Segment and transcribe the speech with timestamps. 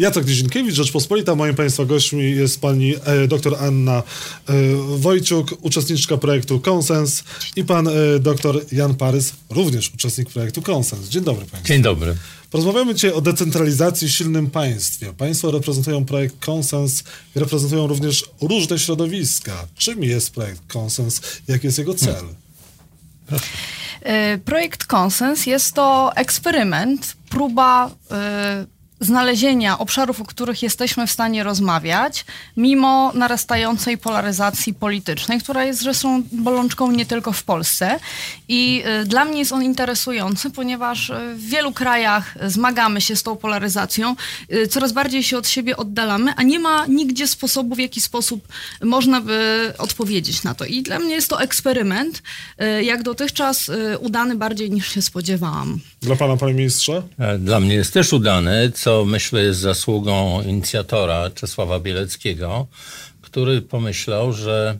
[0.00, 1.34] Jacek Nizinkiewicz, Rzeczpospolita.
[1.34, 4.02] Moim Państwa gośćmi jest pani e, dr Anna
[4.48, 4.52] e,
[4.98, 7.24] Wojciuk, uczestniczka projektu Konsens
[7.56, 11.08] i pan e, dr Jan Parys, również uczestnik projektu Konsens.
[11.08, 11.68] Dzień dobry Państwu.
[11.68, 12.16] Dzień dobry.
[12.50, 15.12] Porozmawiamy dzisiaj o decentralizacji w silnym państwie.
[15.12, 17.04] Państwo reprezentują projekt Konsens
[17.36, 19.66] i reprezentują również różne środowiska.
[19.76, 21.20] Czym jest projekt Konsens?
[21.48, 22.24] Jaki jest jego cel?
[24.34, 27.90] Y, Projekt Konsens jest to eksperyment, próba
[28.66, 32.24] y, znalezienia obszarów, o których jesteśmy w stanie rozmawiać,
[32.56, 37.98] mimo narastającej polaryzacji politycznej, która jest zresztą bolączką nie tylko w Polsce.
[38.48, 43.22] I y, dla mnie jest on interesujący, ponieważ y, w wielu krajach zmagamy się z
[43.22, 44.16] tą polaryzacją,
[44.52, 48.48] y, coraz bardziej się od siebie oddalamy, a nie ma nigdzie sposobu, w jaki sposób
[48.82, 50.64] można by odpowiedzieć na to.
[50.64, 52.22] I dla mnie jest to eksperyment,
[52.78, 55.80] y, jak dotychczas y, udany bardziej niż się spodziewałam.
[56.02, 57.02] Dla pana, panie ministrze?
[57.18, 62.66] E, Dla mnie jest też udany, co myślę jest zasługą inicjatora Czesława Bieleckiego,
[63.20, 64.78] który pomyślał, że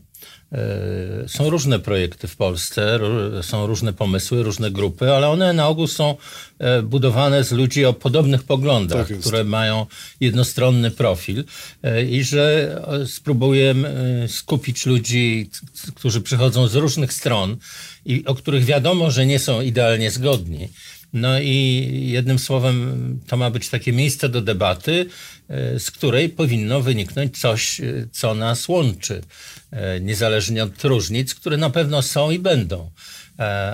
[0.53, 2.99] e, są różne projekty w Polsce,
[3.43, 6.17] są różne pomysły, różne grupy, ale one na ogół są
[6.59, 9.87] e, budowane z ludzi o podobnych poglądach, Tak które mają
[10.21, 11.45] jednostronny profil
[11.83, 13.89] e, i że spróbujemy
[14.25, 15.51] e, skupić ludzi,
[15.95, 17.57] którzy przychodzą z różnych stron
[18.05, 20.69] i o których wiadomo, że nie są idealnie zgodni.
[21.13, 25.07] No i jednym słowem to ma być takie miejsce do debaty,
[25.49, 29.23] e, z której powinno wyniknąć coś, e, co nas łączy,
[29.71, 32.91] e, niezależnie od różnic, które na pewno są i będą.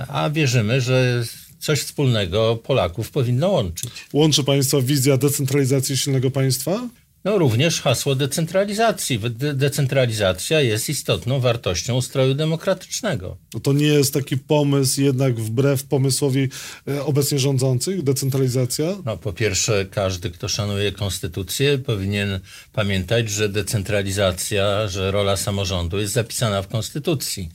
[0.07, 1.23] A wierzymy, że
[1.59, 3.89] coś wspólnego Polaków powinno łączyć.
[4.13, 6.89] Łączy państwa wizja decentralizacji silnego państwa?
[7.23, 9.19] No również hasło decentralizacji.
[9.19, 13.37] De- decentralizacja jest istotną wartością ustroju demokratycznego.
[13.53, 16.49] No to nie jest taki pomysł jednak wbrew pomysłowi
[16.87, 18.95] e, obecnie rządzących, decentralizacja?
[19.05, 22.39] No, po pierwsze, każdy, kto szanuje konstytucję, powinien
[22.73, 27.49] pamiętać, że decentralizacja, że rola samorządu jest zapisana w konstytucji.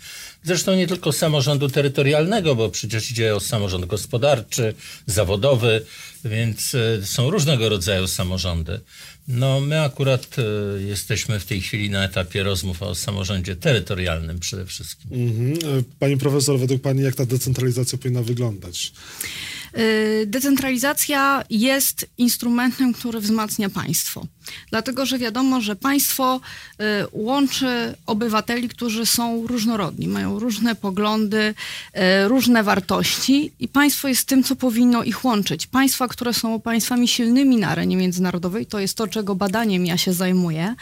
[0.45, 4.75] Zresztą nie tylko samorządu terytorialnego, bo przecież idzie o samorząd gospodarczy,
[5.07, 5.85] zawodowy,
[6.25, 8.81] więc e, są różnego rodzaju samorządy.
[9.29, 14.67] No, my akurat e, jesteśmy w tej chwili na etapie rozmów o samorządzie terytorialnym przede
[14.67, 15.11] wszystkim.
[15.13, 15.79] Mhm.
[15.79, 18.93] E, Pani profesor, według pani jak ta decentralizacja powinna wyglądać?
[19.79, 24.27] Y, Decentralizacja jest instrumentem, który wzmacnia państwo.
[24.71, 26.41] Dlatego, że wiadomo, że państwo
[26.81, 31.55] y, łączy obywateli, którzy są różnorodni, mają różne poglądy,
[31.97, 35.67] y, różne wartości i państwo jest tym, co powinno ich łączyć.
[35.67, 40.13] Państwa, które są państwami silnymi na arenie międzynarodowej, to jest to, czego badaniem ja się
[40.13, 40.75] zajmuję,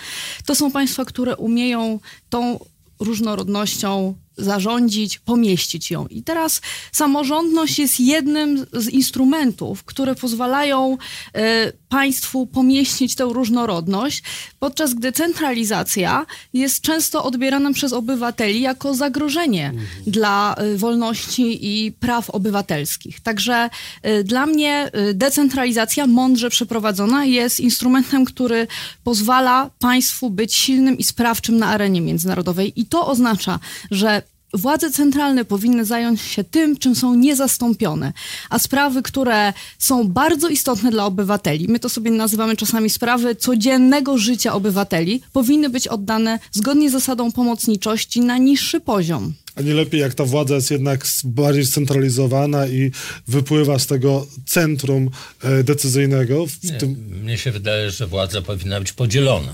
[0.44, 2.00] to są państwa, które umieją
[2.30, 2.58] tą
[3.00, 6.06] różnorodnością zarządzić, pomieścić ją.
[6.06, 6.60] I teraz
[6.92, 10.98] samorządność jest jednym z instrumentów, które pozwalają
[11.34, 14.22] e, państwu pomieścić tę różnorodność,
[14.58, 19.72] podczas gdy centralizacja jest często odbierana przez obywateli jako zagrożenie
[20.06, 23.20] dla e, wolności i praw obywatelskich.
[23.20, 23.70] Także
[24.02, 28.66] e, dla mnie decentralizacja mądrze przeprowadzona jest instrumentem, który
[29.04, 32.72] pozwala państwu być silnym i sprawczym na arenie międzynarodowej.
[32.80, 33.58] I to oznacza,
[33.90, 34.22] że
[34.54, 38.12] Władze centralne powinny zająć się tym, czym są niezastąpione,
[38.50, 44.18] a sprawy, które są bardzo istotne dla obywateli, my to sobie nazywamy czasami sprawy codziennego
[44.18, 49.32] życia obywateli, powinny być oddane zgodnie z zasadą pomocniczości na niższy poziom.
[49.56, 52.90] A nie lepiej, jak ta władza jest jednak bardziej scentralizowana i
[53.28, 55.10] wypływa z tego centrum
[55.42, 56.46] e, decyzyjnego?
[56.46, 56.90] W Nie, tym...
[57.22, 59.52] Mnie się wydaje, że władza powinna być podzielona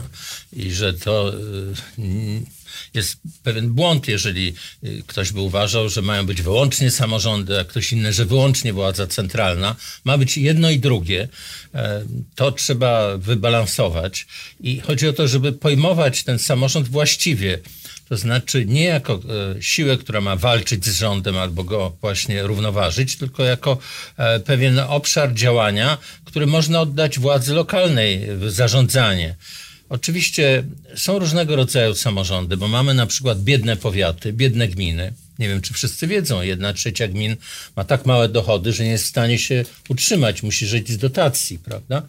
[0.53, 1.33] i że to
[1.99, 2.45] n-
[2.95, 4.55] jest pewien błąd, jeżeli
[4.85, 9.07] y, ktoś by uważał, że mają być wyłącznie samorządy, a ktoś inny, że wyłącznie władza
[9.07, 9.77] centralna.
[10.05, 11.29] Ma być jedno i drugie.
[11.75, 12.03] E,
[12.35, 14.27] To trzeba wybalansować
[14.61, 17.59] i chodzi o to, żeby pojmować ten samorząd właściwie.
[18.09, 23.17] To znaczy nie jako e, siłę, która ma walczyć z rządem albo go właśnie równoważyć,
[23.17, 23.79] tylko jako
[24.17, 29.35] e, pewien obszar działania, który można oddać władzy lokalnej w zarządzanie.
[29.89, 30.65] Oczywiście
[30.97, 35.13] są różnego rodzaju samorządy, bo mamy na przykład biedne powiaty, biedne gminy.
[35.39, 37.37] Nie wiem, czy wszyscy wiedzą, jedna trzecia gmin
[37.77, 41.59] ma tak małe dochody, że nie jest w stanie się utrzymać, musi żyć z dotacji,
[41.59, 42.03] prawda?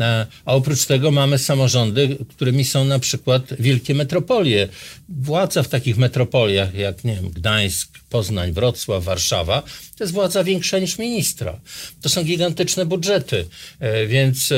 [0.00, 4.68] E, A oprócz tego mamy samorządy, którymi są na przykład wielkie metropolie.
[5.08, 9.62] Władza w takich metropoliach jak, nie wiem, Gdańsk, Poznań, Wrocław, Warszawa,
[9.96, 11.60] to jest władza większa niż ministra.
[12.02, 13.46] To są gigantyczne budżety,
[13.80, 14.56] e, więc e,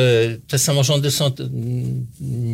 [0.49, 2.07] te samorządy są mm,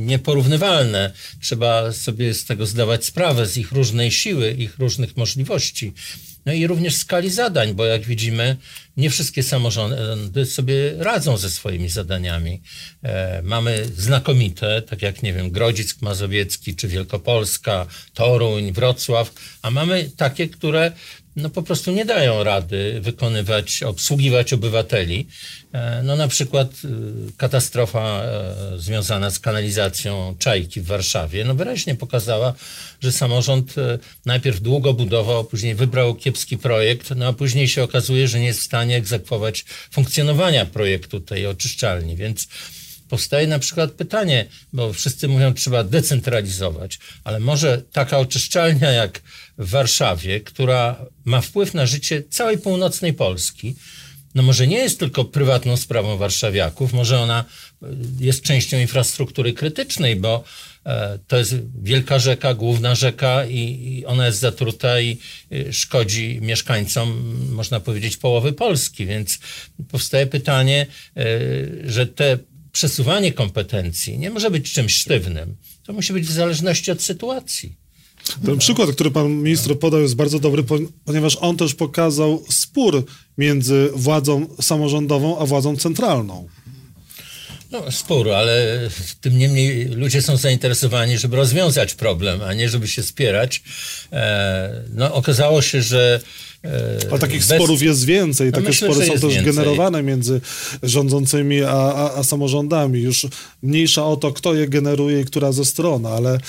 [0.07, 1.13] nieporównywalne.
[1.41, 5.93] Trzeba sobie z tego zdawać sprawę, z ich różnej siły, ich różnych możliwości.
[6.47, 8.57] no i również skali zadań, bo jak widzimy,
[8.97, 12.63] nie wszystkie samorządy sobie radzą ze swoimi zadaniami.
[13.03, 20.11] E, mamy znakomite, tak jak, nie wiem, Grodzisk Mazowiecki, czy Wielkopolska, Toruń, Wrocław, a mamy
[20.17, 20.93] takie, które
[21.37, 25.27] no po prostu nie dają rady wykonywać, obsługiwać obywateli.
[25.73, 26.89] E, no na przykład e,
[27.37, 28.23] katastrofa
[28.77, 32.55] związana z kanalizacją Czajki w Warszawie, no wyraźnie pokazała,
[33.01, 33.75] że samorząd
[34.27, 38.61] najpierw długo budował, później wybrał kiepski projekt, no a później się okazuje, że nie jest
[38.61, 42.49] w stanie egzekwować funkcjonowania projektu tej oczyszczalni, więc
[43.09, 49.23] powstaje na przykład pytanie, bo wszyscy mówią, trzeba decentralizować, ale może taka oczyszczalnia jak
[49.59, 53.75] w Warszawie, która ma wpływ na życie całej północnej Polski,
[54.35, 57.45] no może nie jest tylko prywatną sprawą warszawiaków, może ona
[57.83, 57.87] e,
[58.21, 60.45] jest częścią infrastruktury krytycznej, bo
[61.27, 65.19] to jest wielka rzeka, główna rzeka i ona jest zatruta i
[65.53, 69.07] e, szkodzi mieszkańcom, można powiedzieć, połowy Polski.
[69.07, 69.39] Więc
[69.91, 70.87] powstaje pytanie,
[71.85, 72.39] że te
[72.73, 75.57] przesuwanie kompetencji nie może być czymś sztywnym.
[75.83, 77.77] To musi być w zależności od sytuacji.
[78.45, 80.65] Ten przykład, który pan minister podał, jest bardzo dobry,
[81.05, 83.05] ponieważ on też pokazał spór
[83.39, 86.49] między władzą samorządową a władzą centralną.
[87.73, 88.81] No, spór, ale
[89.21, 93.63] tym niemniej ludzie są zainteresowani, żeby rozwiązać problem, a nie żeby się spierać.
[94.13, 96.21] E, no, okazało się, że
[97.11, 97.47] ale takich bez...
[97.47, 98.47] sporów jest więcej.
[98.47, 99.45] No Takie myślę, spory są też więcej.
[99.45, 100.41] generowane między
[100.83, 103.01] rządzącymi a, a, a, samorządami.
[103.01, 103.27] Już
[103.63, 106.41] mniejsza o to, kto je generuje i która ze stron, ale y,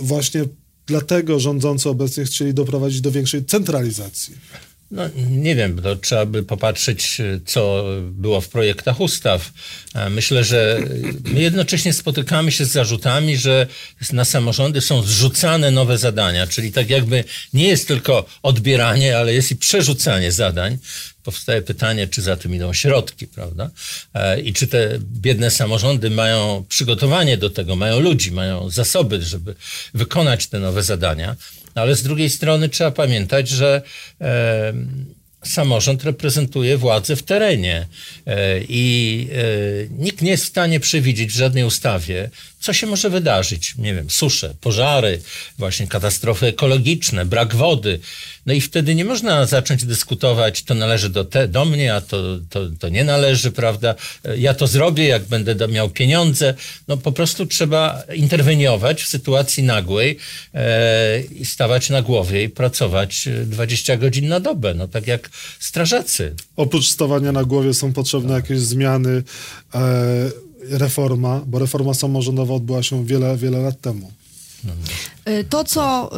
[0.00, 0.44] właśnie
[0.86, 4.34] dlatego rządzący obecnie chcieli doprowadzić do większej centralizacji.
[4.92, 9.52] No, nie wiem, to trzeba by popatrzeć, co było w projektach ustaw.
[10.10, 10.80] Myślę, że
[11.24, 13.66] my jednocześnie spotykamy się z zarzutami, że
[14.12, 19.50] na samorządy są zrzucane nowe zadania, czyli tak jakby nie jest tylko odbieranie, ale jest
[19.50, 20.78] i przerzucanie zadań.
[21.22, 23.70] Powstaje pytanie, czy za tym idą środki, prawda?
[24.14, 29.54] E, I czy te biedne samorządy mają przygotowanie do tego, mają ludzi, mają zasoby, żeby
[29.94, 31.36] wykonać te nowe zadania.
[31.74, 33.82] No ale z drugiej strony trzeba pamiętać, że
[34.20, 34.72] e,
[35.44, 37.86] samorząd reprezentuje władzę w terenie
[38.26, 39.44] e, i e,
[39.98, 42.30] nikt nie jest w stanie przewidzieć w żadnej ustawie,
[42.62, 43.74] co się może wydarzyć.
[43.78, 45.20] Nie wiem, susze, pożary,
[45.58, 48.00] właśnie katastrofy ekologiczne, brak wody.
[48.46, 52.38] No i wtedy nie można zacząć dyskutować, to należy do, te, do mnie, a to,
[52.50, 53.94] to, to nie należy, prawda?
[54.36, 56.54] Ja to zrobię, jak będę miał pieniądze.
[56.88, 60.18] No po prostu trzeba interweniować w sytuacji nagłej
[60.54, 66.34] e, i stawać na głowie i pracować 20 godzin na dobę, no tak jak strażacy.
[66.56, 69.22] Oprócz stawania na głowie są potrzebne jakieś zmiany,
[69.74, 74.12] e, reforma, bo reforma samorządowa odbyła się wiele, wiele lat temu.
[75.28, 76.10] Y, to, co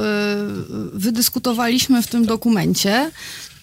[0.95, 3.11] y, wydyskutowaliśmy w tym dokumencie,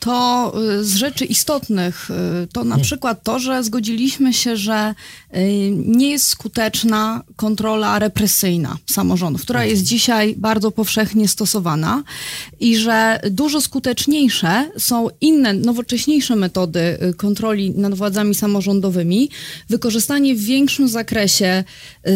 [0.02, 2.10] to y, z rzeczy istotnych.
[2.54, 4.96] To na przykład to, że zgodziliśmy się, że
[5.74, 12.04] nie jest skuteczna kontrola represyjna samorządów, która jest dzisiaj bardzo powszechnie stosowana
[12.60, 19.30] i że dużo skuteczniejsze są inne, nowocześniejsze metody kontroli nad władzami samorządowymi,
[19.70, 21.64] wykorzystanie w większym zakresie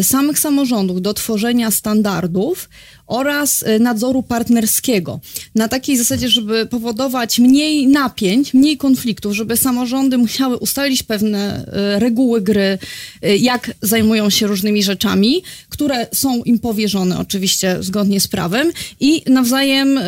[0.02, 2.68] samych samorządów do tworzenia standardów,
[3.06, 5.20] oraz y, nadzoru partnerskiego.
[5.54, 11.66] Na takiej zasadzie, żeby powodować mniej napięć, mniej konfliktów, żeby samorządy musiały ustalić pewne
[11.96, 12.78] y, reguły gry,
[13.24, 19.22] y, jak zajmują się różnymi rzeczami, które są im powierzone oczywiście zgodnie z prawem i
[19.26, 19.98] nawzajem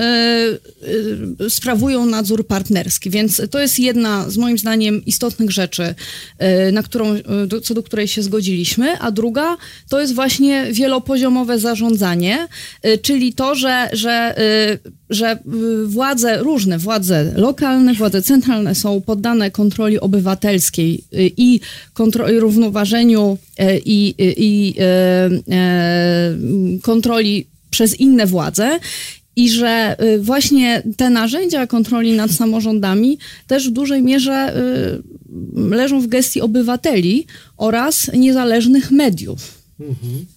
[1.49, 3.11] sprawują nadzór partnerski.
[3.11, 5.94] Więc to jest jedna z moim zdaniem istotnych rzeczy,
[6.72, 7.14] na którą,
[7.62, 9.56] co do której się zgodziliśmy, a druga
[9.88, 12.49] to jest właśnie wielopoziomowe zarządzanie,
[13.02, 14.78] czyli to, że, że, y,
[15.11, 15.38] że
[15.83, 21.04] y, władze, różne władze lokalne, władze centralne są poddane kontroli obywatelskiej
[21.37, 21.61] i
[21.95, 23.38] kontroli, równoważeniu
[23.85, 24.75] i, i
[26.83, 28.78] kontroli przez inne władze
[29.37, 34.52] i że właśnie te narzędzia kontroli nad samorządami też w dużej mierze
[35.54, 37.26] leżą w gestii obywateli
[37.57, 39.57] oraz niezależnych mediów.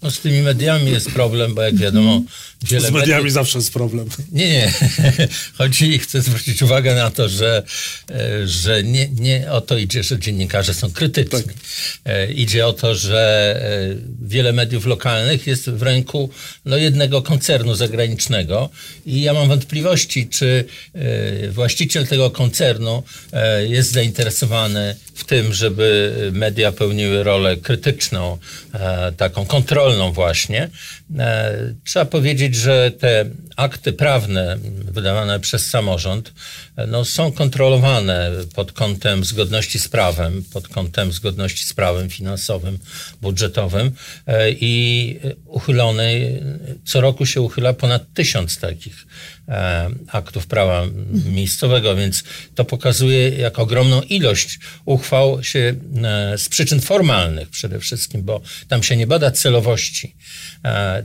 [0.01, 2.21] No z tymi mediami jest problem, bo jak wiadomo,
[2.61, 3.33] wiele Z mediami mediów...
[3.33, 4.09] zawsze jest problem.
[4.31, 4.73] Nie, nie.
[5.57, 7.63] Chodzi, chcę zwrócić uwagę na to, że,
[8.09, 11.43] e, że nie, nie o to idzie, że dziennikarze są krytyczni.
[11.43, 11.55] Tak.
[12.05, 16.29] E, idzie o to, że e, wiele mediów lokalnych jest w ręku
[16.65, 18.69] no, jednego koncernu zagranicznego
[19.05, 20.65] i ja mam wątpliwości, czy
[21.51, 23.03] właściciel tego koncernu
[23.67, 28.37] jest zainteresowany w tym, żeby media pełniły rolę krytyczną,
[29.17, 30.69] taką kontrolną właśnie.
[31.85, 33.25] Trzeba powiedzieć, że te
[33.61, 34.57] akty prawne
[34.91, 36.33] wydawane przez samorząd
[36.87, 42.79] no, są kontrolowane pod kątem zgodności z prawem, pod kątem zgodności z prawem finansowym,
[43.21, 43.91] budżetowym
[44.27, 46.03] e, i uchylone,
[46.85, 49.05] co roku się uchyla ponad tysiąc takich
[49.47, 50.85] e, aktów prawa
[51.25, 52.23] miejscowego, więc
[52.55, 58.83] to pokazuje, jak ogromną ilość uchwał się e, z przyczyn formalnych przede wszystkim, bo tam
[58.83, 60.15] się nie bada celowości.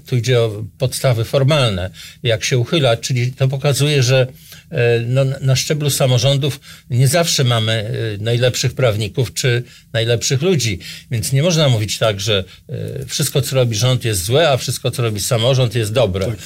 [0.06, 1.90] Tu idzie o podstawy formalne,
[2.22, 4.26] jak się uchyla, czyli to pokazuje, że
[4.70, 6.60] E, no, na szczeblu samorządów
[6.90, 9.62] nie zawsze mamy e, najlepszych prawników czy
[9.92, 10.78] najlepszych ludzi.
[11.10, 14.90] Więc nie można mówić tak, że e, wszystko, co robi rząd jest złe, a wszystko,
[14.90, 16.26] co robi samorząd jest dobre.
[16.26, 16.36] Tak.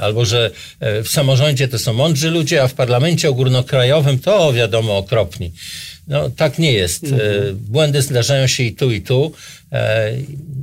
[0.00, 5.52] Albo, że w samorządzie to są mądrzy ludzie, a w parlamencie ogólnokrajowym to wiadomo okropni.
[6.06, 7.04] No tak nie jest.
[7.04, 7.56] Mhm.
[7.56, 9.32] Błędy zdarzają się i tu, i tu.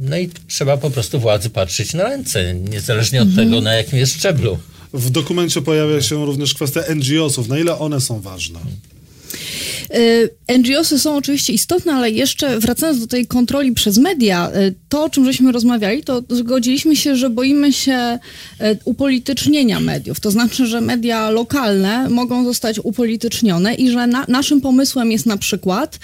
[0.01, 3.48] No i trzeba po prostu władzy patrzeć na ręce, niezależnie od mhm.
[3.48, 4.60] tego, na jakim jest szczeblu.
[4.93, 7.48] W dokumencie pojawia się również kwestia NGO-sów.
[7.48, 8.60] Na ile one są ważne?
[9.96, 15.03] Y, NGOsy są oczywiście istotne, ale jeszcze wracając do tej kontroli przez media, y, to
[15.03, 18.19] o czym żeśmy rozmawiali, to zgodziliśmy się, że boimy się
[18.62, 20.19] y, upolitycznienia mediów.
[20.19, 25.38] To znaczy, że media lokalne mogą zostać upolitycznione i że na, naszym pomysłem jest na
[25.38, 26.00] przykład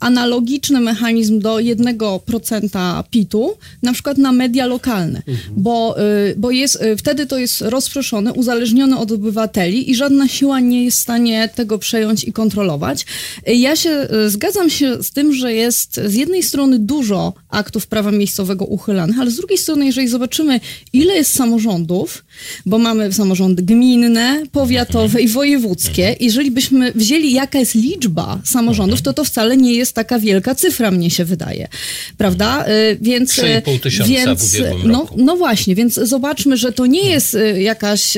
[0.00, 5.38] analogiczny mechanizm do 1% PIT-u, na przykład na media lokalne, mhm.
[5.56, 10.60] bo, y, bo jest, y, wtedy to jest rozproszone, uzależnione od obywateli i żadna siła
[10.60, 13.06] nie jest w stanie tego przejąć i kontrolować.
[13.48, 18.10] Y, ja się zgadzam się z tym, że jest z jednej strony dużo aktów prawa
[18.10, 20.60] miejscowego uchylanych, ale z drugiej strony, jeżeli zobaczymy,
[20.92, 22.24] ile jest samorządów,
[22.66, 29.12] bo mamy samorządy gminne, powiatowe i wojewódzkie, jeżeli byśmy wzięli, jaka jest liczba samorządów, to
[29.12, 31.68] to wcale nie jest jest taka wielka cyfra, mnie się wydaje.
[32.16, 32.66] Prawda?
[32.68, 35.14] Y, więc, 3,5 y, tysiąca więc, w no, roku.
[35.16, 38.16] No właśnie, więc zobaczmy, że to nie jest y, jakaś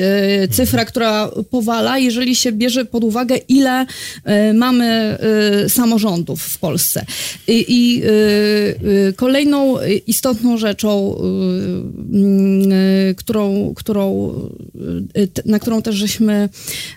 [0.51, 3.85] cyfra, która powala, jeżeli się bierze pod uwagę, ile
[4.53, 5.17] mamy
[5.67, 7.05] samorządów w Polsce.
[7.47, 8.01] I, i
[9.15, 9.75] kolejną
[10.07, 11.21] istotną rzeczą,
[13.17, 14.33] którą, którą,
[15.45, 16.49] na którą też żeśmy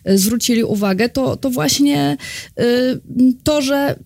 [0.07, 2.16] zwrócili uwagę, to, to właśnie
[3.45, 3.97] to, że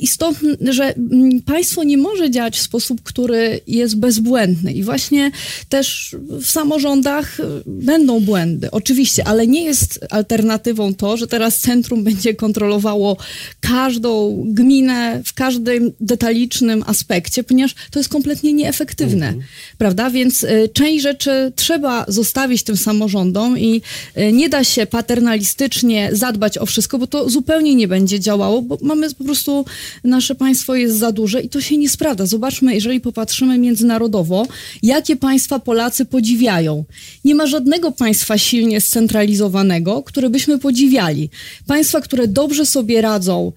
[0.00, 4.72] istotne, że mm, państwo nie może działać w sposób, który jest bezbłędny.
[4.72, 5.30] I właśnie
[5.68, 12.04] też w samorządach y, będą błędy, oczywiście, ale nie jest alternatywą to, że teraz centrum
[12.04, 13.16] będzie kontrolowało
[13.60, 19.44] każdą gminę w każdym detalicznym aspekcie, ponieważ to jest kompletnie nieefektywne, mhm.
[19.78, 20.10] prawda?
[20.10, 23.82] Więc y, część rzeczy trzeba zostawić tym samorządom i
[24.18, 28.78] y, nie da się paternalistycznie zadbać o wszystko, bo to zupełnie nie będzie działało, bo
[28.82, 29.64] mamy po prostu
[30.04, 32.26] nasze państwo jest za duże i to się nie sprawdza.
[32.26, 34.46] Zobaczmy, jeżeli popatrzymy międzynarodowo,
[34.82, 36.84] jakie państwa Polacy podziwiają.
[37.24, 41.30] Nie ma żadnego państwa silnie scentralizowanego, które byśmy podziwiali.
[41.66, 43.52] Państwa, które dobrze sobie radzą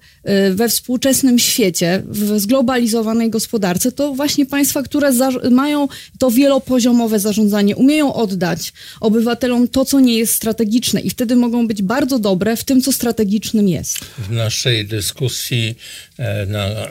[0.50, 5.12] y, we współczesnym świecie, w zglobalizowanej gospodarce, to właśnie państwa, które
[5.50, 11.66] mają to wielopoziomowe zarządzanie, umieją oddać obywatelom to, co nie jest strategiczne i wtedy mogą
[11.68, 13.98] być bardzo dobre w tym, co strategicznym jest.
[13.98, 15.74] W naszej dyskusji
[16.18, 16.88] E, na, na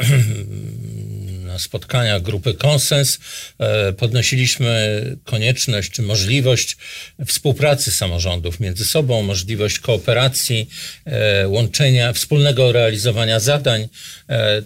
[1.59, 3.19] spotkaniach grupy Konsens
[3.59, 6.77] e, podnosiliśmy konieczność czy możliwość
[7.25, 10.69] współpracy samorządów między sobą, możliwość kooperacji,
[11.05, 13.87] e, łączenia, wspólnego realizowania zadań.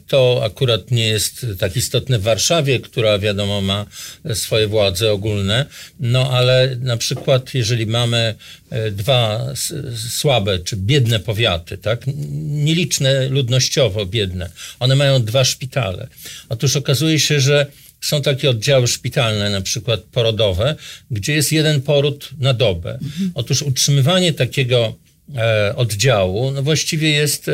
[0.07, 3.85] To akurat nie jest tak istotne w Warszawie, która wiadomo ma
[4.33, 5.65] swoje władze ogólne,
[5.99, 8.35] no ale na przykład jeżeli mamy
[8.91, 9.53] dwa
[10.09, 12.01] słabe czy biedne powiaty, tak,
[12.41, 16.07] nieliczne ludnościowo biedne, one mają dwa szpitale.
[16.49, 17.65] Otóż okazuje się, że
[18.01, 20.75] są takie oddziały szpitalne, na przykład porodowe,
[21.11, 22.99] gdzie jest jeden poród na dobę.
[23.33, 24.95] Otóż utrzymywanie takiego
[25.75, 27.51] oddziału no właściwie jest e,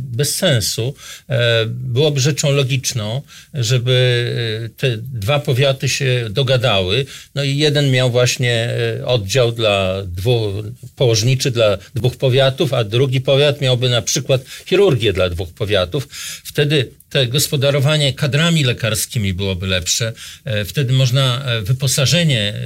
[0.00, 0.94] bez sensu.
[1.28, 3.22] E, byłoby rzeczą logiczną,
[3.54, 8.68] żeby te dwa powiaty się dogadały, no i jeden miał właśnie
[9.04, 10.64] oddział dla dwóch,
[10.96, 16.08] położniczy dla dwóch powiatów, a drugi powiat miałby na przykład chirurgię dla dwóch powiatów.
[16.44, 20.12] Wtedy te gospodarowanie kadrami lekarskimi byłoby lepsze,
[20.44, 22.60] e, wtedy można e, wyposażenie e,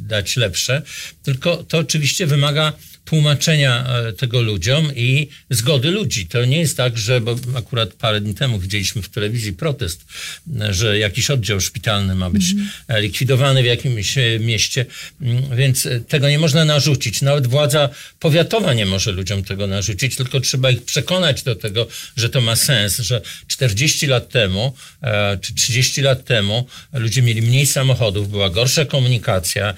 [0.00, 0.82] dać lepsze,
[1.22, 2.72] tylko to oczywiście wymaga
[3.08, 6.26] tłumaczenia e, tego ludziom i zgody ludzi.
[6.26, 10.04] To nie jest tak, że, bo akurat parę dni temu widzieliśmy w telewizji protest,
[10.70, 13.02] że jakiś oddział szpitalny ma być mm.
[13.02, 14.86] likwidowany w jakimś mieście,
[15.22, 17.22] mm, więc tego nie można narzucić.
[17.22, 17.88] Nawet władza
[18.20, 21.86] powiatowa nie może ludziom tego narzucić, tylko trzeba ich przekonać do tego,
[22.16, 24.72] że to ma sens, że 40 lat temu
[25.40, 29.74] czy 30 lat temu ludzie mieli mniej samochodów, była gorsza komunikacja,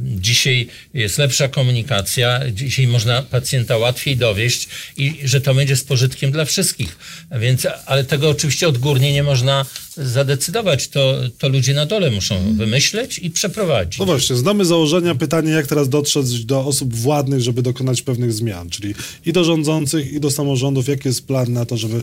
[0.00, 6.30] dzisiaj jest lepsza komunikacja, dzisiaj można pacjenta łatwiej dowieść i że to będzie z pożytkiem
[6.30, 6.96] dla wszystkich.
[7.40, 9.66] Więc, ale tego oczywiście odgórnie nie można
[9.96, 10.88] zadecydować.
[10.88, 13.98] To, to ludzie na dole muszą wymyśleć i przeprowadzić.
[13.98, 15.14] No właśnie, znamy założenia.
[15.14, 18.94] Pytanie, jak teraz dotrzeć do osób władnych, żeby dokonać pewnych zmian, czyli
[19.26, 20.88] i do rządzących, i do samorządów.
[20.88, 22.02] Jaki jest plan na to, żeby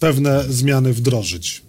[0.00, 1.65] pewne zmiany wdrożyć?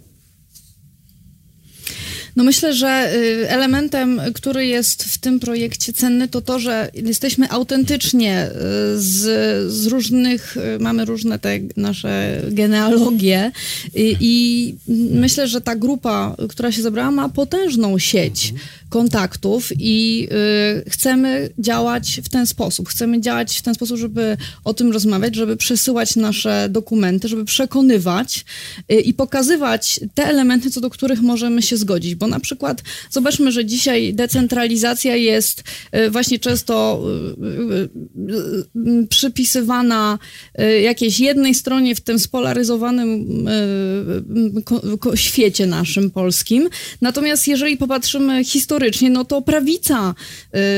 [2.38, 7.50] No myślę, że y, elementem, który jest w tym projekcie cenny, to to, że jesteśmy
[7.50, 8.52] autentycznie y,
[9.00, 13.52] z, z różnych, y, mamy różne te nasze genealogie
[13.94, 14.74] i, i
[15.10, 18.54] myślę, że ta grupa, która się zebrała, ma potężną sieć
[18.88, 20.28] kontaktów i
[20.86, 22.88] y, chcemy działać w ten sposób.
[22.88, 28.44] Chcemy działać w ten sposób, żeby o tym rozmawiać, żeby przesyłać nasze dokumenty, żeby przekonywać
[28.92, 32.14] y, i pokazywać te elementy, co do których możemy się zgodzić.
[32.14, 35.64] Bo na przykład zobaczmy, że dzisiaj decentralizacja jest
[35.96, 37.02] y, właśnie często
[37.56, 40.18] y, y, przypisywana
[40.82, 43.28] jakiejś jednej stronie w tym spolaryzowanym
[45.14, 46.68] świecie naszym polskim.
[47.00, 50.14] Natomiast jeżeli popatrzymy historycznie, no to prawica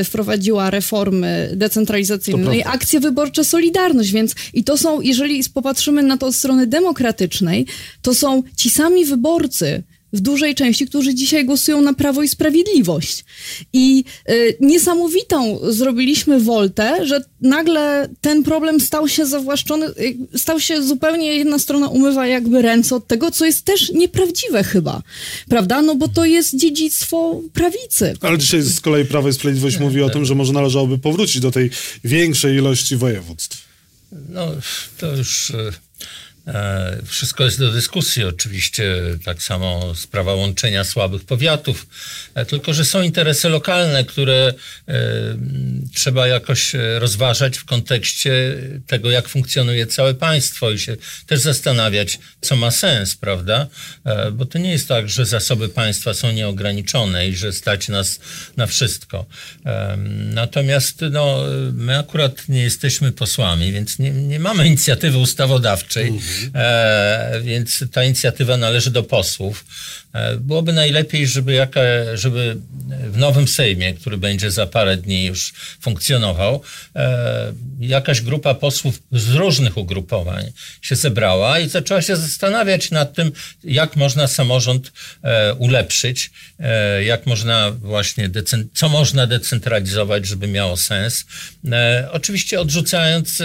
[0.03, 6.17] wprowadziła reformy decentralizacyjne no i akcje wyborcze Solidarność, więc i to są, jeżeli popatrzymy na
[6.17, 7.65] to od strony demokratycznej,
[8.01, 13.25] to są ci sami wyborcy, w dużej części, którzy dzisiaj głosują na Prawo i Sprawiedliwość.
[13.73, 20.83] I y, niesamowitą zrobiliśmy woltę, że nagle ten problem stał się zawłaszczony, y, stał się
[20.83, 25.01] zupełnie jedna strona umywa jakby ręce od tego, co jest też nieprawdziwe chyba,
[25.49, 25.81] prawda?
[25.81, 28.13] No bo to jest dziedzictwo prawicy.
[28.21, 31.51] Ale dzisiaj z kolei Prawo i Sprawiedliwość mówi o tym, że może należałoby powrócić do
[31.51, 31.69] tej
[32.03, 33.71] większej ilości województw.
[34.29, 34.51] No,
[34.97, 35.51] to już...
[36.47, 38.95] E, wszystko jest do dyskusji oczywiście,
[39.25, 41.87] tak samo sprawa łączenia słabych powiatów,
[42.35, 44.53] e, tylko że są interesy lokalne, które
[44.87, 44.93] e,
[45.93, 48.57] trzeba jakoś rozważać w kontekście
[48.87, 53.67] tego, jak funkcjonuje całe państwo i się też zastanawiać, co ma sens, prawda?
[54.33, 58.19] Bo to nie jest tak, że zasoby państwa są nieograniczone i że stać nas
[58.57, 59.25] na wszystko.
[60.33, 66.13] Natomiast no, my akurat nie jesteśmy posłami, więc nie, nie mamy inicjatywy ustawodawczej.
[66.55, 69.65] E, więc ta inicjatywa należy do posłów.
[70.13, 71.81] E, byłoby najlepiej, żeby, jaka,
[72.13, 72.57] żeby
[73.11, 76.61] w nowym Sejmie, który będzie za parę dni już funkcjonował,
[76.95, 83.31] e, jakaś grupa posłów z różnych ugrupowań się zebrała i zaczęła się zastanawiać nad tym,
[83.63, 84.91] jak można samorząd
[85.57, 86.31] ulepszyć,
[87.05, 88.29] jak można właśnie,
[88.73, 91.25] co można decentralizować, żeby miało sens.
[92.11, 93.43] Oczywiście odrzucając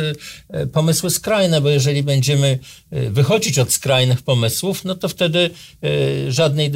[0.72, 2.58] pomysły skrajne, bo jeżeli będziemy
[3.10, 5.50] wychodzić od skrajnych pomysłów, no to wtedy
[6.28, 6.70] żadne żadnej,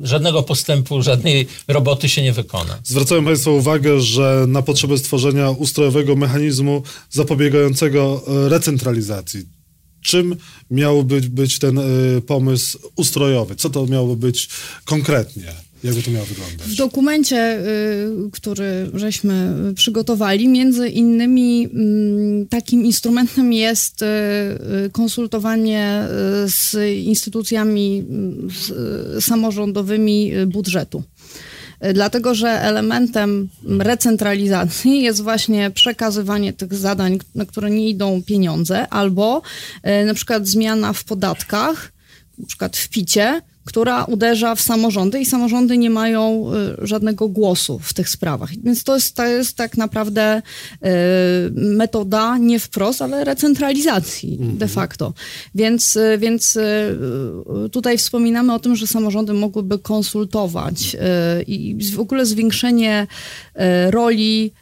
[0.00, 2.78] żadnego postępu, żadnej roboty się nie wykona.
[2.84, 9.46] Zwracają Państwo uwagę, że na potrzeby stworzenia ustrojowego mechanizmu zapobiegającego e, recentralizacji,
[10.02, 10.36] czym
[10.70, 11.80] miałby być ten
[12.26, 13.56] pomysł ustrojowy?
[13.56, 14.48] Co to miałoby być
[14.84, 15.52] konkretnie?
[15.84, 16.68] Jakby to miało wyglądać?
[16.68, 24.06] W dokumencie, y, który żeśmy przygotowali, między innymi mm, takim instrumentem jest y,
[24.86, 26.04] y, konsultowanie
[26.46, 28.04] z instytucjami
[29.20, 31.02] samorządowymi budżetu
[31.94, 39.42] dlatego że elementem recentralizacji jest właśnie przekazywanie tych zadań, na które nie idą pieniądze, albo
[40.06, 41.92] na przykład zmiana w podatkach,
[42.38, 46.50] na przykład w picie, która uderza w samorządy i samorządy nie mają
[46.82, 48.50] y, żadnego głosu w tych sprawach.
[48.64, 50.42] Więc to jest, to jest tak naprawdę
[50.74, 50.88] y,
[51.54, 54.58] metoda nie wprost, ale recentralizacji mhm.
[54.58, 55.12] de facto.
[55.54, 56.58] Więc, y, więc
[57.72, 60.96] tutaj wspominamy o tym, że samorządy mogłyby konsultować
[61.46, 63.06] i w ogóle zwiększenie
[63.90, 64.52] roli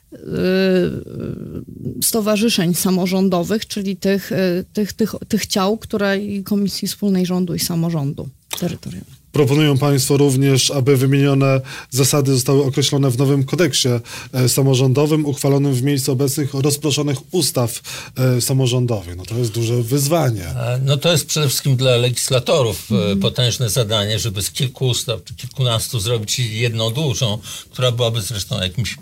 [2.02, 4.30] stowarzyszeń samorządowych, czyli tych,
[4.72, 9.21] tych, tych, tych ciał, które i Komisji Wspólnej Rządu i Samorządu terytorialnego.
[9.32, 13.88] Proponują Państwo również, aby wymienione zasady zostały określone w nowym kodeksie
[14.32, 17.80] e, samorządowym, uchwalonym w miejscu obecnych rozproszonych ustaw
[18.16, 19.16] e, samorządowych.
[19.16, 20.46] No to jest duże wyzwanie.
[20.46, 23.20] E, no to jest przede wszystkim dla legislatorów mm.
[23.20, 27.38] potężne zadanie, żeby z kilku ustaw czy kilkunastu zrobić jedną dużą,
[27.70, 28.96] która byłaby zresztą jakimś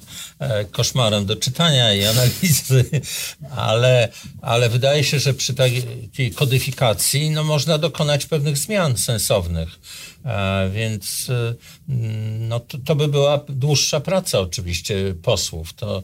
[0.70, 2.84] koszmarem do czytania i analizy,
[3.56, 4.08] ale,
[4.42, 9.68] ale wydaje się, że przy takiej kodyfikacji no, można dokonać pewnych zmian sensownych.
[10.24, 11.54] E, więc e,
[12.38, 15.72] no, to, to, by była dłuższa praca oczywiście posłów.
[15.72, 16.02] To,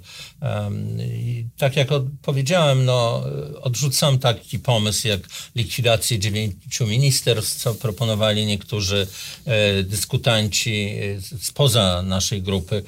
[1.59, 1.89] tak jak
[2.23, 3.25] powiedziałem, no,
[3.61, 5.21] odrzucam taki pomysł jak
[5.55, 9.07] likwidację dziewięciu ministerstw, co proponowali niektórzy
[9.45, 10.97] e, dyskutanci
[11.41, 12.83] spoza naszej grupy,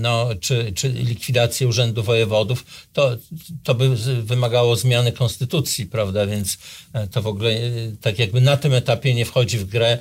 [0.00, 3.16] no, czy, czy likwidację urzędu wojewodów, to,
[3.62, 6.58] to by wymagało zmiany konstytucji, prawda, więc
[7.10, 7.50] to w ogóle
[8.00, 9.98] tak jakby na tym etapie nie wchodzi w grę E,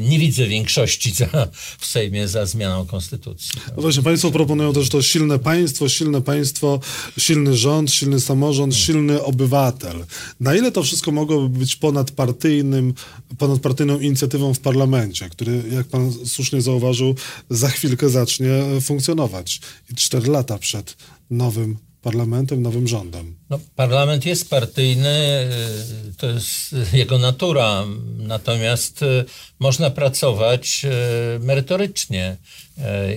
[0.00, 3.50] nie widzę większości za, w Sejmie za zmianą konstytucji.
[3.76, 6.80] No właśnie, państwo proponują też to silne państwo, silne państwo,
[7.18, 10.06] silny rząd, silny samorząd, silny obywatel.
[10.40, 12.94] Na ile to wszystko mogłoby być ponadpartyjnym,
[13.38, 17.14] ponadpartyjną inicjatywą w parlamencie, który, jak pan słusznie zauważył,
[17.50, 20.96] za chwilkę zacznie funkcjonować i cztery lata przed
[21.30, 23.36] nowym parlamentem, nowym rządem.
[23.50, 25.48] No, parlament jest partyjny,
[26.10, 27.84] y, to jest jego natura,
[28.18, 29.24] natomiast y,
[29.58, 30.86] można pracować
[31.36, 32.36] y, merytorycznie,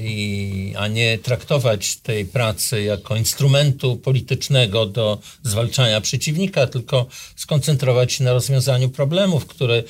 [0.01, 8.23] i, a nie traktować tej pracy jako instrumentu politycznego do zwalczania przeciwnika, tylko skoncentrować się
[8.23, 9.83] na rozwiązaniu problemów, który,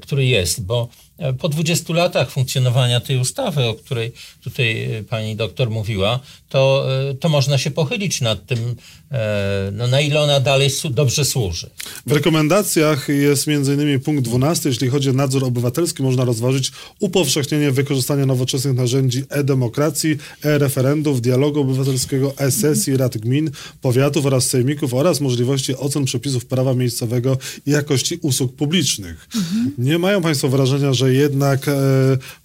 [0.00, 0.88] który jest, bo
[1.38, 4.12] po 20 latach funkcjonowania tej ustawy, o której
[4.44, 8.76] tutaj e, pani doktor mówiła, to, e, to można się pochylić nad tym,
[9.72, 11.70] no, na ile ona dalej dobrze służy.
[12.06, 14.00] W rekomendacjach jest m.in.
[14.00, 21.20] punkt 12, jeśli chodzi o nadzór obywatelski, można rozważyć upowszechnienie wykorzystania nowoczesnych narzędzi e-demokracji, e-referendów,
[21.20, 23.50] dialogu obywatelskiego, e-sesji, rad gmin,
[23.80, 29.28] powiatów oraz sejmików oraz możliwości ocen przepisów prawa miejscowego i jakości usług publicznych.
[29.34, 29.72] Mhm.
[29.78, 31.72] Nie mają Państwo wrażenia, że że jednak e,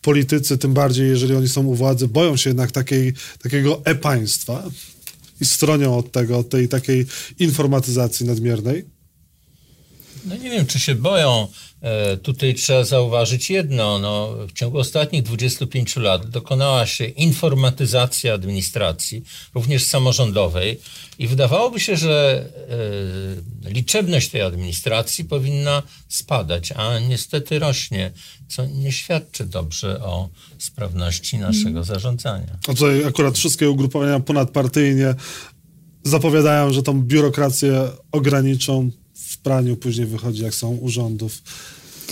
[0.02, 4.64] politycy, tym bardziej jeżeli oni są u władzy, boją się jednak takiej, takiego e-państwa
[5.42, 7.06] i stronią od tego, od tej takiej
[7.40, 8.86] informatyzacji nadmiernej?
[10.26, 11.48] No nie wiem, czy się boją.
[11.82, 14.00] E, tutaj trzeba zauważyć jedno.
[14.00, 19.24] No, w ciągu ostatnich 25 lat dokonała się informatyzacja administracji,
[19.56, 20.80] również samorządowej,
[21.20, 22.46] i wydawałoby się, że
[23.66, 28.12] e, liczebność tej administracji powinna spadać, a niestety rośnie,
[28.48, 32.58] co nie świadczy dobrze o sprawności naszego zarządzania.
[32.68, 35.16] A tutaj akurat wszystkie ugrupowania ponadpartyjnie
[36.04, 38.92] zapowiadają, że tą biurokrację ograniczą
[39.44, 41.42] praniu, później wychodzi, jak są urządów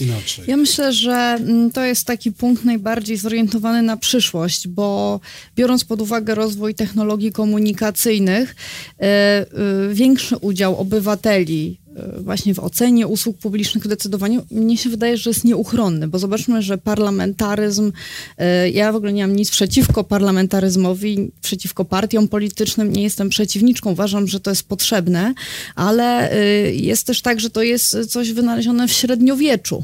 [0.01, 0.45] inaczej.
[0.47, 5.19] Ja myślę, że mm, to jest taki punkt najbardziej zorientowany na przyszłość, bo
[5.55, 8.55] biorąc pod uwagę rozwój technologii komunikacyjnych,
[8.99, 9.45] e, e,
[9.93, 11.79] większy udział obywateli
[12.17, 16.61] właśnie w ocenie usług publicznych, w decydowaniu, mnie się wydaje, że jest nieuchronny, bo zobaczmy,
[16.61, 17.91] że parlamentaryzm,
[18.37, 23.91] e, ja w ogóle nie mam nic przeciwko parlamentaryzmowi, przeciwko partiom politycznym, nie jestem przeciwniczką,
[23.91, 25.33] uważam, że to jest potrzebne,
[25.75, 26.35] ale e,
[26.73, 29.83] jest też tak, że to jest coś wynalezione w średniowieczu,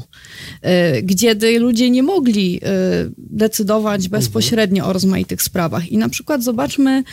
[1.02, 2.60] gdzie ludzie nie mogli
[3.18, 4.10] decydować mhm.
[4.10, 5.88] bezpośrednio o rozmaitych sprawach.
[5.88, 7.04] I na przykład zobaczmy,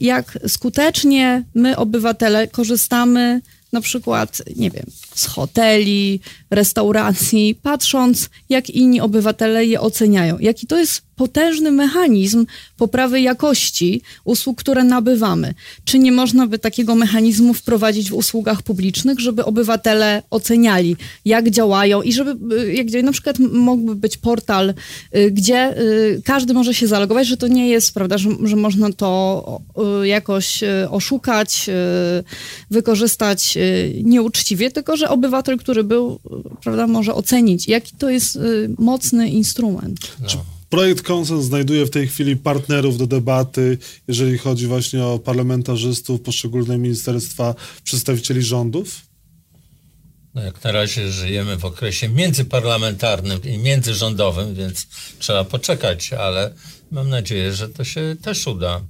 [0.00, 3.40] jak skutecznie my, obywatele, korzystamy
[3.76, 10.38] na przykład, nie wiem, z hoteli, restauracji, patrząc, jak inni obywatele je oceniają.
[10.38, 15.54] Jaki to jest potężny mechanizm poprawy jakości usług, które nabywamy.
[15.84, 22.02] Czy nie można by takiego mechanizmu wprowadzić w usługach publicznych, żeby obywatele oceniali, jak działają
[22.02, 24.74] i żeby, y, jak na przykład mógłby być portal,
[25.16, 28.92] y, gdzie y, każdy może się zalogować, że to nie jest, prawda, że, że można
[28.92, 29.06] to
[30.02, 31.70] jakoś oszukać,
[32.70, 33.58] wykorzystać
[34.02, 36.20] nieuczciwie, tylko że obywatel, który był,
[36.62, 38.38] prawda, może ocenić, jaki to jest
[38.78, 40.16] mocny instrument.
[40.20, 40.44] No.
[40.70, 46.78] Projekt Konsens znajduje w tej chwili partnerów do debaty, jeżeli chodzi właśnie o parlamentarzystów, poszczególne
[46.78, 49.00] ministerstwa, przedstawicieli rządów?
[50.34, 54.86] No jak na razie żyjemy w okresie międzyparlamentarnym i międzyrządowym, więc
[55.18, 56.54] trzeba poczekać, ale
[56.90, 58.80] mam nadzieję, że to się też uda.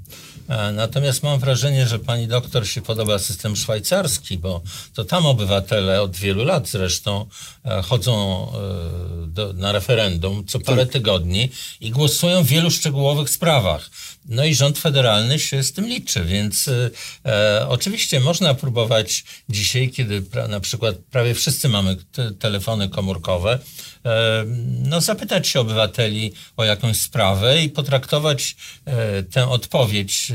[0.48, 4.62] E, Natomiast mam wrażenie, że pani doktor się podoba system szwajcarski, bo
[4.94, 7.26] to tam obywatele od wielu lat zresztą
[7.64, 13.90] e, chodzą e, do, na referendum co parę tygodni i głosują w wielu szczegółowych sprawach.
[14.28, 16.90] No i rząd federalny się z tym liczy, więc e,
[17.26, 23.58] e, oczywiście można próbować dzisiaj, kiedy pra, na przykład prawie wszyscy mamy te, telefony komórkowe,
[24.04, 24.44] e,
[24.82, 30.32] no zapytać się obywateli o jakąś sprawę i potraktować e, tę odpowiedź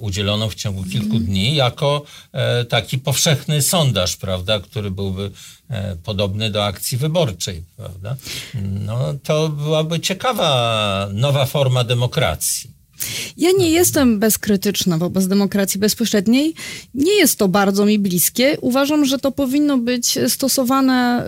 [0.00, 5.30] udzieloną w ciągu kilku dni jako e, taki powszechny sondaż, prawda, który byłby
[5.68, 8.16] e, podobny do akcji wyborczej, prawda?
[8.62, 12.83] No to byłaby ciekawa nowa forma demokracji.
[13.36, 16.54] Ja nie jestem bezkrytyczna wobec demokracji bezpośredniej.
[16.94, 18.56] Nie jest to bardzo mi bliskie.
[18.60, 21.24] Uważam, że to powinno być stosowane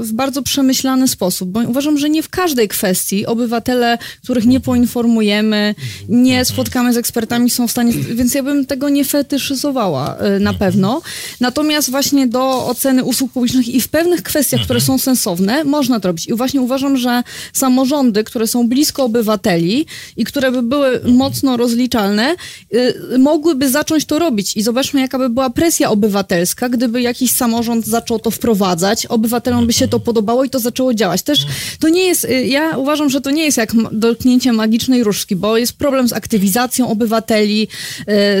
[0.00, 4.60] y, w bardzo przemyślany sposób, bo uważam, że nie w każdej kwestii obywatele, których nie
[4.60, 5.74] poinformujemy,
[6.08, 7.92] nie spotkamy z ekspertami, są w stanie.
[7.92, 11.02] Więc ja bym tego nie fetyszyzowała y, na pewno.
[11.40, 16.08] Natomiast właśnie do oceny usług publicznych i w pewnych kwestiach, które są sensowne, można to
[16.08, 16.28] robić.
[16.28, 19.86] I właśnie uważam, że samorządy, które są blisko obywateli
[20.16, 22.36] i które by były mocno rozliczalne,
[22.74, 24.56] y, mogłyby zacząć to robić.
[24.56, 29.72] I zobaczmy, jaka by była presja obywatelska, gdyby jakiś samorząd zaczął to wprowadzać, obywatelom by
[29.72, 31.22] się to podobało i to zaczęło działać.
[31.22, 31.46] Też
[31.80, 35.56] to nie jest, y, ja uważam, że to nie jest jak dotknięcie magicznej różdżki, bo
[35.56, 37.68] jest problem z aktywizacją obywateli,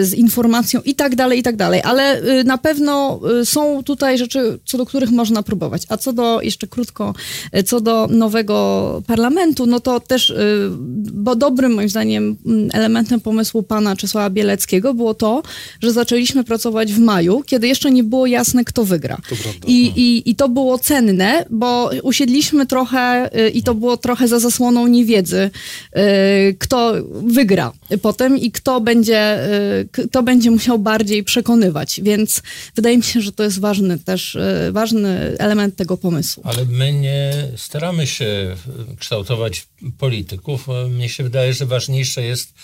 [0.00, 1.80] y, z informacją i tak dalej, i tak dalej.
[1.84, 5.82] Ale na pewno są tutaj rzeczy, co do których można próbować.
[5.88, 7.14] A co do, jeszcze krótko,
[7.66, 10.34] co do nowego parlamentu, no to też,
[11.12, 12.33] bo dobrym moim zdaniem
[12.72, 15.42] elementem pomysłu pana Czesława Bieleckiego było to,
[15.82, 19.16] że zaczęliśmy pracować w maju, kiedy jeszcze nie było jasne, kto wygra.
[19.16, 19.66] To prawda.
[19.66, 24.38] I, i, I to było cenne, bo usiedliśmy trochę y, i to było trochę za
[24.38, 25.50] zasłoną niewiedzy,
[25.96, 26.92] y, kto
[27.22, 29.48] wygra potem i kto będzie,
[29.80, 32.00] y, kto będzie musiał bardziej przekonywać.
[32.02, 32.42] Więc
[32.76, 36.42] wydaje mi się, że to jest ważny też, y, ważny element tego pomysłu.
[36.46, 38.56] Ale my nie staramy się
[38.98, 39.66] kształtować
[39.98, 40.66] polityków.
[40.90, 42.54] Mnie się wydaje, że ważniejsze jest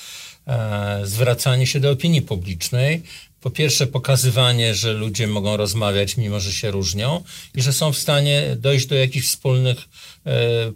[0.47, 3.03] e, zwracanie się do opinii publicznej.
[3.40, 7.22] Po pierwsze, pokazywanie, że ludzie mogą rozmawiać, mimo że się różnią,
[7.55, 9.79] i że są w stanie dojść do jakichś wspólnych,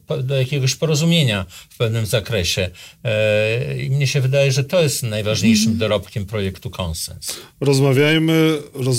[0.09, 2.71] e, do jakiegoś porozumienia w pewnym zakresie.
[3.05, 7.37] E, I mnie się wydaje, że to jest najważniejszym dorobkiem projektu Konsens.
[7.61, 8.99] Rozmawiajmy, roz,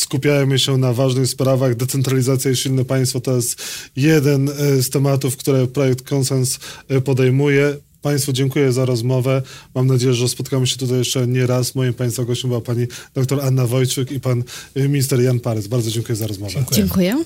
[0.00, 1.74] skupiajmy się na ważnych sprawach.
[1.74, 3.62] Decentralizacja i silne państwo to jest
[3.96, 6.58] jeden e, z tematów, które projekt Konsens
[7.04, 7.76] podejmuje.
[8.02, 9.42] Państwu dziękuję za rozmowę.
[9.74, 11.74] Mam nadzieję, że spotkamy się tutaj jeszcze nie raz.
[11.74, 15.66] Moim Państwa gościem była pani dr Anna Wojciuk i pan e, minister Jan Parys.
[15.66, 16.52] Bardzo dziękuję za rozmowę.
[16.52, 16.76] Dziękuję.
[16.76, 17.24] Dziękuję.